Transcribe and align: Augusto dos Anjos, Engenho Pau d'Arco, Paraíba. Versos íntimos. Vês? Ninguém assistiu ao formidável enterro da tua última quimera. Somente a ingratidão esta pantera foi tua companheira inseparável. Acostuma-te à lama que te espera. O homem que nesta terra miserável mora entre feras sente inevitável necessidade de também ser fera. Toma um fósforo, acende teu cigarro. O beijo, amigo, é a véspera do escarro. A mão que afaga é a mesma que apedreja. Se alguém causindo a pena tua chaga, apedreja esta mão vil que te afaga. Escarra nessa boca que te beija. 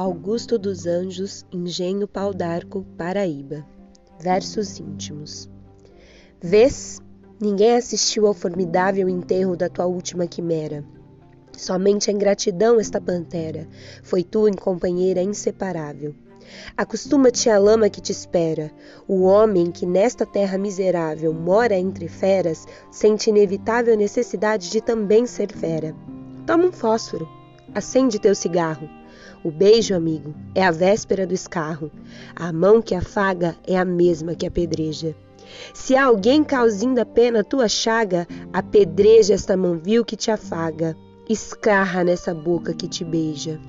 Augusto 0.00 0.58
dos 0.58 0.86
Anjos, 0.86 1.44
Engenho 1.52 2.08
Pau 2.08 2.32
d'Arco, 2.32 2.86
Paraíba. 2.96 3.66
Versos 4.18 4.80
íntimos. 4.80 5.46
Vês? 6.40 7.02
Ninguém 7.38 7.76
assistiu 7.76 8.26
ao 8.26 8.32
formidável 8.32 9.10
enterro 9.10 9.54
da 9.54 9.68
tua 9.68 9.84
última 9.84 10.26
quimera. 10.26 10.82
Somente 11.54 12.08
a 12.08 12.14
ingratidão 12.14 12.80
esta 12.80 12.98
pantera 12.98 13.68
foi 14.02 14.24
tua 14.24 14.50
companheira 14.52 15.20
inseparável. 15.20 16.14
Acostuma-te 16.74 17.50
à 17.50 17.58
lama 17.58 17.90
que 17.90 18.00
te 18.00 18.10
espera. 18.10 18.72
O 19.06 19.24
homem 19.24 19.70
que 19.70 19.84
nesta 19.84 20.24
terra 20.24 20.56
miserável 20.56 21.34
mora 21.34 21.78
entre 21.78 22.08
feras 22.08 22.66
sente 22.90 23.28
inevitável 23.28 23.94
necessidade 23.98 24.70
de 24.70 24.80
também 24.80 25.26
ser 25.26 25.52
fera. 25.52 25.94
Toma 26.46 26.64
um 26.64 26.72
fósforo, 26.72 27.28
acende 27.74 28.18
teu 28.18 28.34
cigarro. 28.34 28.99
O 29.44 29.50
beijo, 29.50 29.94
amigo, 29.94 30.34
é 30.54 30.62
a 30.62 30.70
véspera 30.70 31.26
do 31.26 31.34
escarro. 31.34 31.90
A 32.34 32.52
mão 32.52 32.80
que 32.82 32.94
afaga 32.94 33.56
é 33.66 33.76
a 33.76 33.84
mesma 33.84 34.34
que 34.34 34.46
apedreja. 34.46 35.14
Se 35.74 35.96
alguém 35.96 36.44
causindo 36.44 37.00
a 37.00 37.04
pena 37.04 37.42
tua 37.42 37.68
chaga, 37.68 38.26
apedreja 38.52 39.34
esta 39.34 39.56
mão 39.56 39.78
vil 39.78 40.04
que 40.04 40.16
te 40.16 40.30
afaga. 40.30 40.96
Escarra 41.28 42.04
nessa 42.04 42.34
boca 42.34 42.74
que 42.74 42.88
te 42.88 43.04
beija. 43.04 43.60